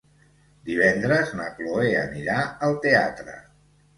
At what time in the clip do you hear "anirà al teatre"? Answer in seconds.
1.99-3.37